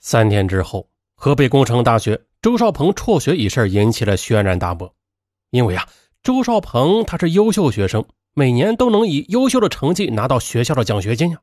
[0.00, 4.92] 三天之后，河北工程大学周少鹏辍学一事引起了轩然大波。
[5.50, 5.86] 因为啊，
[6.22, 8.02] 周少鹏他是优秀学生，
[8.34, 11.38] 每年都能以优秀的成绩拿到学校的奖学金呀。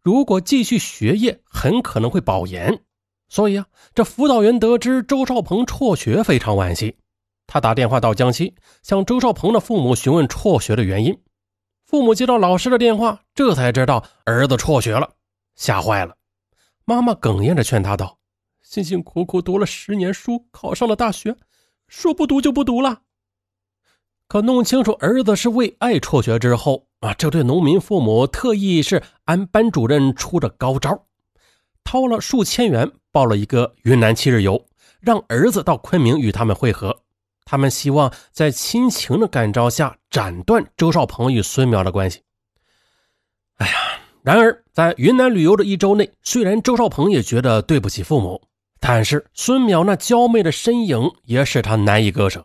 [0.00, 2.80] 如果继续学业，很可能会保研。
[3.28, 3.66] 所以啊，
[3.96, 6.96] 这辅导员得知周少鹏辍学，非常惋惜。
[7.48, 8.54] 他打电话到江西，
[8.84, 11.18] 向周少鹏的父母询问辍学的原因。
[11.84, 15.10] 父母接到老师的电话，这才知道儿子辍学了，
[15.56, 16.14] 吓坏了。
[16.88, 18.16] 妈妈哽咽着劝他道
[18.64, 21.36] ：“辛辛苦苦读了十年书，考上了大学，
[21.86, 23.02] 说不读就不读了。”
[24.26, 31.04] 可弄清楚儿子是为爱辍学之后啊，这对农民父母特意是按班主任出的高招，
[31.84, 34.66] 掏了数千元报了一个云南七日游，
[34.98, 37.02] 让儿子到昆明与他们会合。
[37.44, 42.22] 他们希望在亲情的感召下斩断周少鹏与孙淼的关系。
[43.56, 43.74] 哎呀，
[44.22, 48.40] 然而在云南旅游的一周内，虽然周少鹏也觉得对不起父母，
[48.80, 52.44] 但是孙淼那娇媚的身影也使他难以割舍。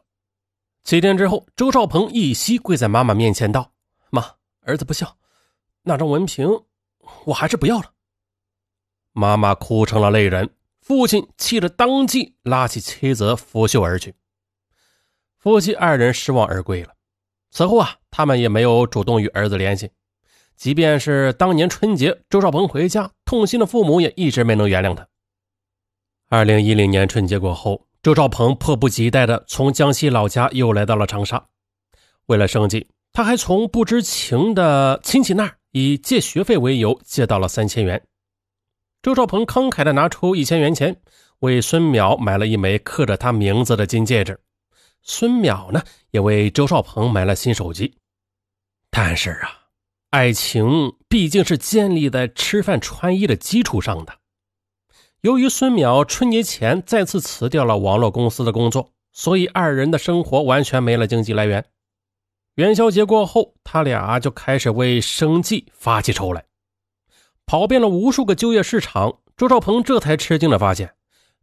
[0.83, 3.71] 七天之后，周少鹏一膝跪在妈妈面前道
[4.11, 4.25] ：“妈，
[4.61, 5.17] 儿子不孝，
[5.81, 6.47] 那张文凭
[7.25, 7.91] 我还是不要了。”
[9.13, 10.49] 妈妈哭成了泪人，
[10.81, 14.13] 父亲气得当即拉起妻子拂袖而去。
[15.37, 16.93] 夫妻二人失望而归了。
[17.51, 19.91] 此后啊，他们也没有主动与儿子联系，
[20.55, 25.07] 即便是当年春节周少鹏回家，痛心的父母也一直没能原谅他。
[26.29, 27.87] 二零一零年春节过后。
[28.03, 31.41] 周少鹏迫不及待地从江西老家又来到了长沙，
[32.25, 38.05] 为了生计，他还从不知情的亲戚那儿以借学费为由借到了三千元。
[39.01, 40.93] 周少鹏慷慨地拿出一千元钱，
[41.39, 44.37] 为孙淼买了一枚刻着他名字的金戒指。
[45.01, 45.81] 孙淼呢，
[46.11, 47.95] 也为周少鹏买了新手机。
[48.89, 49.62] 但是啊，
[50.13, 54.13] 爱情毕竟是建立在吃饭穿衣的基础上的。
[55.21, 61.65] 由于孙淼春节前再次辞掉了网络公司的工作，所以二人的生活完全没了经济来源。
[62.53, 66.45] 元宵节过后，他俩就开始为生计发起愁来。
[67.47, 70.93] 跑遍了无数个就业市场，周少鹏这才吃惊的发现，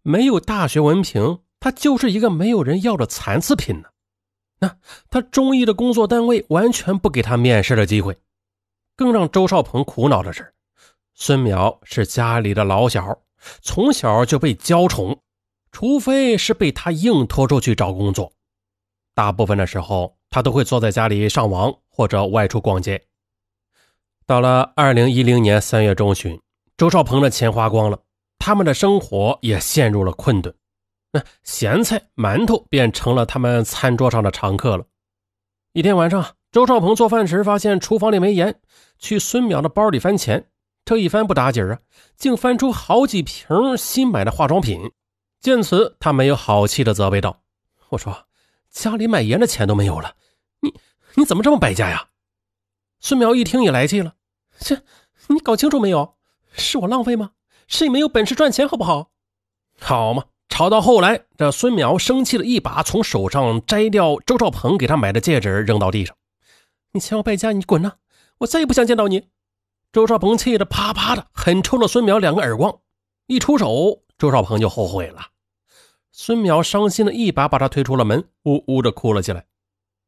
[0.04, 3.88] 没有大学文凭，他就是一个没有人要的残次品呢。
[4.60, 4.76] 那
[5.10, 8.16] 他中意的工作单位完全不给他面试的机会。
[9.00, 10.52] 更让周少鹏苦恼的是，
[11.14, 13.18] 孙淼是家里的老小。
[13.62, 15.18] 从小就被娇宠，
[15.72, 18.30] 除非是被他硬拖出去找工作，
[19.14, 23.02] 大部分的时候他都会坐在家里上网或者外出逛街。
[24.26, 26.38] 到了二零一零年三月中旬，
[26.76, 27.98] 周少鹏的钱花光了，
[28.38, 30.54] 他们的生活也陷入了困顿，
[31.10, 34.84] 那咸菜馒头便成了他们餐桌上的常客了。
[35.72, 38.60] 一天晚上，周少鹏做饭时发现厨房里没盐，
[38.98, 40.50] 去孙淼的包里翻钱。
[40.84, 41.78] 这一翻不打紧啊，
[42.16, 44.90] 竟翻出好几瓶新买的化妆品。
[45.38, 47.44] 见此，他没有好气的责备道
[47.90, 48.26] ：“我说，
[48.68, 50.16] 家里买盐的钱都没有了，
[50.58, 50.74] 你
[51.14, 52.08] 你怎么这么败家呀？”
[52.98, 54.16] 孙淼一听也来气了
[54.58, 54.76] ：“这
[55.28, 56.16] 你搞清楚没有？
[56.50, 57.30] 是我浪费吗？
[57.68, 59.12] 是你没有本事赚钱，好不好？
[59.78, 60.24] 好嘛！”
[60.60, 66.14] 吵到后来，这孙淼生气的一把从手上摘掉周少鹏给他买的戒指，扔到地上
[66.92, 67.92] ：“你嫌我败家，你滚呐！
[68.40, 69.24] 我再也不想见到你。”
[69.90, 72.78] 周少鹏气得啪啪的狠抽了孙淼两个耳光，
[73.26, 75.28] 一出手，周少鹏就后悔了。
[76.12, 79.46] 孙淼伤心的一把把他推出了门，呜呜的哭了起来。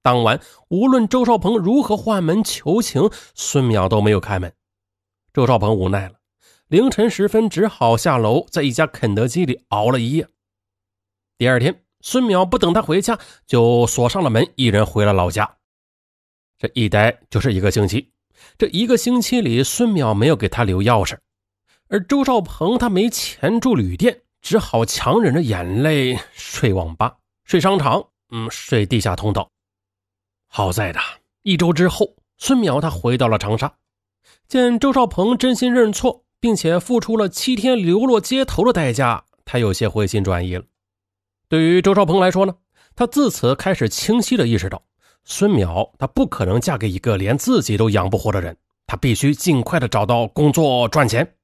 [0.03, 4.53] 当晚，无论周少鹏如何换门求情，孙淼都没有开门。
[5.33, 6.17] 周少鹏无奈了，
[6.69, 10.29] 凌晨时分只好下楼，在一家肯德基里熬了一夜。
[11.39, 15.57] 第二天，孙淼不等他回家，就锁上了门，一人回了老家。
[16.59, 18.11] 这一待就是一个星期。
[18.59, 21.17] 这一个星期里，孙淼没有给他留钥匙，
[21.89, 29.49] 而周少鹏他没钱住旅店，只好强忍着眼泪睡网吧、睡商场，嗯，睡地下通道。
[30.49, 31.01] 好在的，
[31.43, 33.75] 一周之后，孙淼他回到了长沙，
[34.49, 40.65] 见周少鹏真心认错，并且付出了七天流落街头的代价，他有些回心转意了。
[41.53, 42.55] 对于周少鹏来说呢，
[42.97, 44.83] 他自此开始清晰的意识到。
[45.23, 48.57] 孙淼，她不可能嫁给一个连自己都养不活的人，
[48.87, 51.35] 她必须尽快的找到工作赚钱。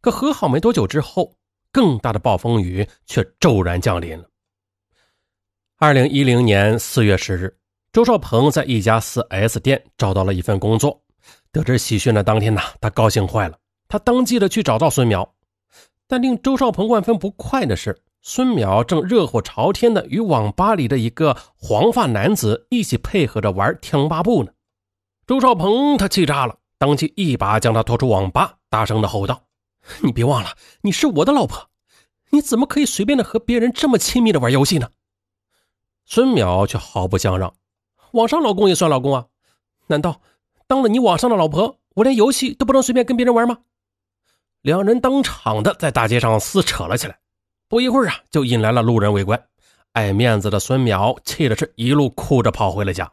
[0.00, 1.34] 可和好没多久之后，
[1.72, 4.24] 更大的暴风雨却骤然降临了。
[5.78, 7.56] 二零一零年四月十日，
[7.92, 11.02] 周少鹏在一家四 S 店找到了一份工作。
[11.50, 15.28] 得知喜讯的当天呐，他高兴坏了，他当即的去找到孙淼。
[16.06, 18.00] 但令周少鹏万分不快的是。
[18.28, 24.50] 孙淼正热火朝天的与网吧里的一个黄发男子一起配合着玩天龙八部呢。
[25.28, 29.44] 周少鹏他气炸了，当即一把将他拖出网吧，大声的吼道
[30.02, 30.50] ：“你别忘了，
[30.80, 31.70] 你是我的老婆，
[32.30, 34.90] 你怎么可以随便的和别人这么亲密的玩游戏呢？
[36.04, 37.54] 孙淼却毫不相让，
[38.10, 39.26] 网上老公也算老公啊？
[39.86, 40.20] 难道
[40.66, 43.58] 当了你网上的老婆，我连游戏都不能随便跟别人玩吗？
[44.62, 47.20] 两人当场的在大街上撕扯了起来，
[47.68, 49.48] 不一会儿啊，就引来了路人围观。
[49.92, 53.12] 爱面子的孙淼气的是一路哭着跑回了家。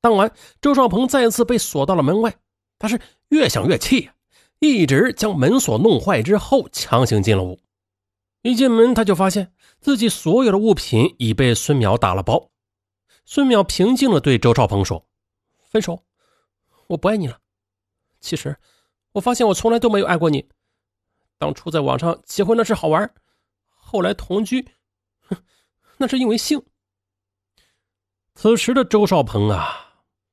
[0.00, 2.36] 当晚，周少鹏再次被锁到了门外，
[2.78, 3.00] 他是
[3.30, 4.14] 越想越气呀，
[4.60, 7.58] 一直将门锁弄坏之后，强行进了屋。
[8.42, 12.50] 一进门，他就发现自己所有的物品已被孙淼打了包。
[13.24, 15.04] 孙淼平静地对周少鹏说
[15.68, 16.04] ：“分手，
[16.86, 17.38] 我不爱你了。
[18.20, 18.56] 其实，
[19.12, 20.48] 我发现我从来都没有爱过你。
[21.38, 23.12] 当初在网上结婚那是好玩，
[23.90, 24.68] 后来同居，
[25.28, 25.36] 哼，
[25.96, 26.62] 那是因为性。”
[28.36, 29.86] 此时的周少鹏啊。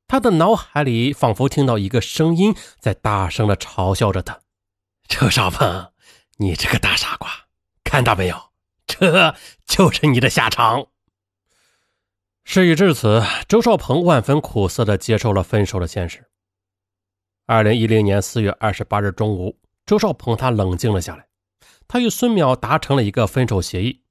[0.07, 4.39] 他的脑海里仿佛听到一个声音在大声的嘲笑着他
[5.09, 5.91] ：“周少鹏，
[6.37, 7.27] 你这个大傻瓜，
[7.83, 8.51] 看到没有？
[8.85, 9.33] 这
[9.65, 10.85] 就是你的下场。”
[12.45, 16.29] 事已至此，周少鹏万分苦涩的接受了分手的现实。
[17.47, 21.27] 二零一零年四月二十八日中午，周少鹏他冷静了下来，
[21.87, 24.01] 他与孙淼达成了一个分手协议，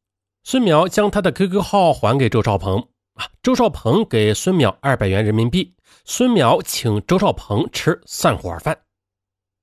[0.43, 2.88] 孙淼将他的 QQ 号还给周少鹏。
[3.15, 8.76] 啊，周少鹏给孙淼二百元人民币，孙淼请周少鹏吃散伙饭。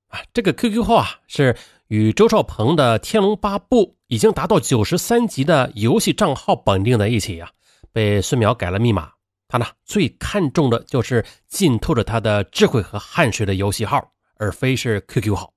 [0.07, 7.51] 啊，这个 QQ 号啊是与周少鹏的《天龙八部》已经达到九十三级的游戏账号绑定在一起呀，
[7.91, 9.11] 被孙淼改了密码。
[9.49, 15.53] 他呢最看重的就是浸透着他的智慧和汗水的游戏号，而非是 QQ 号。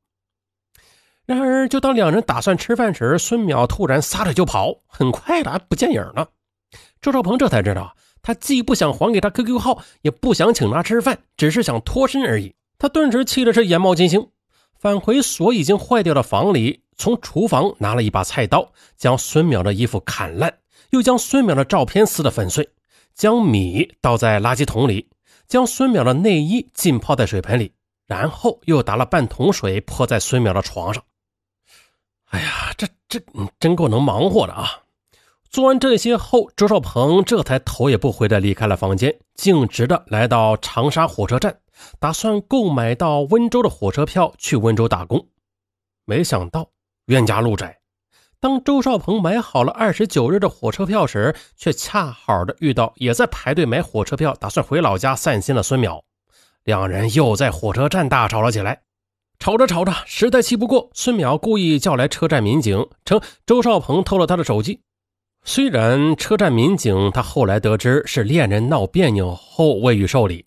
[1.27, 6.29] 然而，就当两人打算吃饭时，孙淼突然撒腿就跑，很快的不见影了。
[7.01, 12.55] 周少鹏这才知道，他既不想还给他 QQ 号，也不想请他吃饭，只是想脱身而已。
[12.79, 14.29] 他顿时气的是眼冒金星，
[14.79, 20.53] 返回锁已经坏掉的房里，从厨房拿了一把菜刀，将孙淼的衣服砍烂，
[20.91, 22.69] 又将孙淼的照片撕得粉碎，
[23.15, 25.09] 将米倒在垃圾桶里，
[25.49, 27.73] 将孙淼的内衣浸泡在水盆里，
[28.07, 31.03] 然后又打了半桶水泼在孙淼的床上。
[32.31, 33.21] 哎呀，这这
[33.61, 34.83] 真够能忙活的啊！
[35.51, 41.61] 做完这些后，周少鹏这才头也不回的离开了房间，径直的来到长沙火车站，
[42.01, 45.29] 打算购买到温州的火车票去温州打工。
[46.05, 46.71] 没想到
[47.07, 47.79] 冤家路窄，
[48.41, 56.03] 当周少鹏买好了二十九日的火车票时，却恰好的遇到也在排队买火车票、打算回老家散心的孙淼，
[56.65, 58.83] 两人又在火车站大吵了起来。
[59.45, 64.81] 吵着吵着，实在气不过，孙淼故意叫来车站民警，称周少鹏偷了他的手机。
[65.45, 70.47] 虽然车站民警他后来得知是恋人闹别扭后未予受理，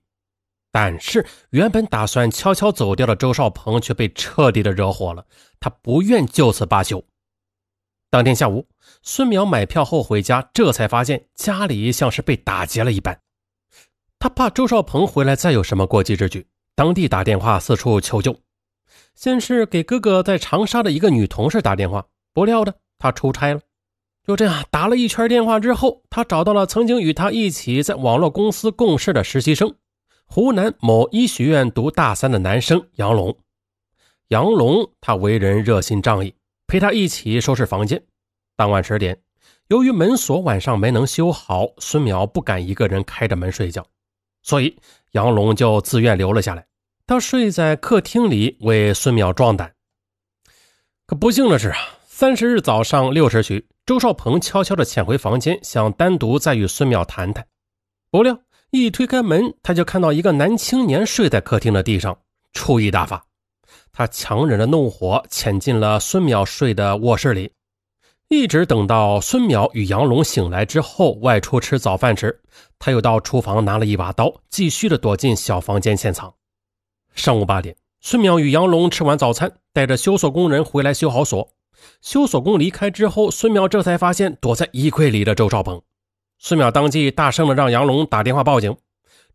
[0.72, 5.24] 但是原本打算悄悄走掉的周少鹏却被彻底的惹火了，
[5.60, 7.04] 他不愿就此罢休。
[8.10, 8.68] 当天下午，
[9.04, 13.20] 孙淼买票后回家，这才发现家里像是被打劫了一般。
[14.18, 18.36] 他怕周少鹏回来再有什么过激之举，当地打电话四处求救，
[19.18, 22.06] 先是给哥哥在长沙的一个女同事打电话，
[22.36, 23.60] 不料的他出差了。
[24.24, 29.74] 就这样打了一圈电话之后，他找到了曾经与他一起在网络公司共事的实习生，
[30.28, 33.36] 湖南某医学院读大三的男生杨龙。
[34.28, 36.36] 杨龙他为人热心仗义，
[36.68, 38.04] 陪他一起收拾房间。
[38.56, 39.20] 当晚十点，
[39.70, 43.84] 由于门锁晚上没能修好，孙淼不敢一个人开着门睡觉，
[44.44, 44.78] 所以
[45.14, 46.68] 杨龙就自愿留了下来。
[47.08, 49.74] 他睡在客厅里为孙淼壮胆。
[51.06, 53.66] 可不幸的是啊，三十日早上六时许。
[53.86, 57.48] 周少鹏悄悄地潜回房间，想单独再与孙淼谈谈。
[58.12, 58.38] 不料
[58.72, 62.20] 一推开门，他就看到一个男青年睡在客厅的地上，
[62.52, 63.24] 醋意大发。
[63.94, 67.54] 他强忍着怒火，潜进了孙淼睡的卧室里，
[68.28, 72.42] 一直等到孙淼与杨龙醒来之后外出吃早饭时，
[72.78, 76.34] 他又到厨房拿了一把刀，继续的躲进小房间潜藏。
[77.18, 81.50] 上午八点，孙淼与杨龙吃完早餐，带着修锁工人回来修好锁。
[82.00, 85.82] 修锁工离开之后，孙淼这才发现躲在衣柜里的周少鹏。
[86.38, 88.78] 孙淼当即大声的让杨龙打电话报警。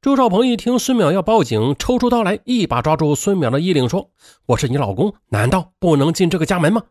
[0.01, 4.11] 周少鹏一听孙淼要报警，抽出刀来，一把抓住孙淼的衣领，说
[4.47, 6.85] ：“我是你老公，难道不能进这个家门吗？”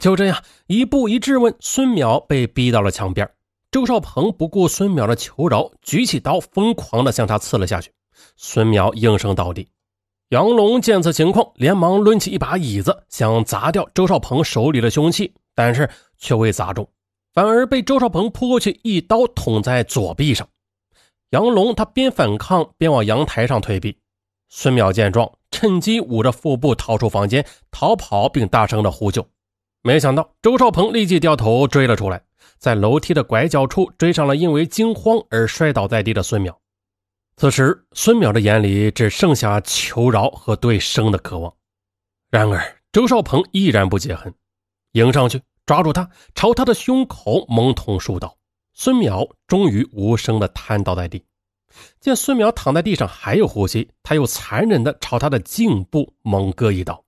[0.00, 3.30] 就这样，一步一质问，孙淼被逼到了墙边。
[3.70, 7.92] 周少鹏不顾孙淼的求饶，举起刀，疯狂的向他刺了下去。
[8.36, 9.68] 孙淼应声倒地。
[10.30, 16.88] 杨龙见此情况，连忙抡起一把椅子，想砸掉周少鹏手里的凶器，但是却未砸中，
[17.32, 20.48] 反而被周少鹏扑过去一刀捅在左臂上。
[21.30, 23.96] 杨龙他边反抗边往阳台上退避。
[24.48, 29.24] 孙淼见状，趁机捂着腹部逃出房间，逃跑并大声的呼救。
[29.82, 32.20] 没想到周少鹏立即掉头追了出来，
[32.58, 36.52] 在楼梯的拐角处追上了因为惊慌而摔倒在地的孙淼。
[37.38, 41.54] 此时，孙淼的眼里只剩下求饶和对生的渴望。
[42.30, 44.32] 然而，周少鹏依然不解恨，
[44.92, 48.34] 迎上去抓住他，朝他的胸口猛捅数刀。
[48.72, 51.22] 孙淼终于无声的瘫倒在地。
[52.00, 57.04] 见孙淼躺在地上还有呼吸，他又残忍的朝他的颈部猛割一刀。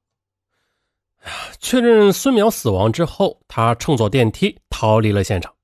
[1.58, 5.54] 确认孙淼死亡之后，他乘坐电梯逃离了现场。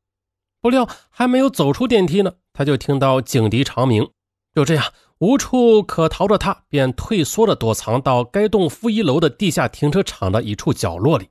[0.62, 4.11] 不料还没有走出电梯呢，他就听到警笛长鸣。
[4.55, 4.85] 就这样，
[5.19, 11.29] 无处可逃的他便退缩的躲藏到该栋负一楼的地下停车场的一处角落里。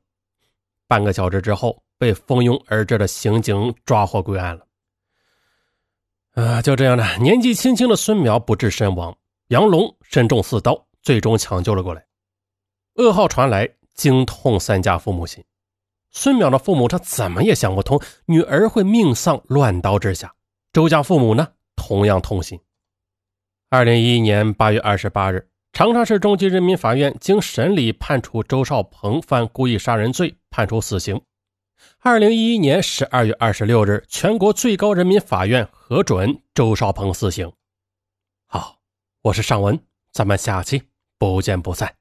[0.87, 4.65] 半个小时之后，被蜂拥而至的刑警抓获归案了。
[6.33, 12.05] 啊，就这样的，年纪轻轻的孙淼不治身亡，杨龙身中四刀，最终抢救了过来。
[12.95, 15.41] 噩耗传来，惊痛三家父母心。
[16.11, 20.33] 孙淼的父母他怎么也想不通，女儿会命丧乱刀之下。
[20.73, 22.59] 周家父母呢，同样痛心。
[23.73, 31.19] 二零一一年八月二十八日，长沙市中级人民法院经审理，判处周少鹏犯故意杀人罪，判处死刑。
[31.97, 37.51] 二零一一年十二月二十六日，全国最高人民法院核准周少鹏死刑。
[38.45, 38.77] 好，
[39.23, 39.79] 我是尚文，
[40.11, 40.83] 咱们下期
[41.17, 41.91] 不见不散。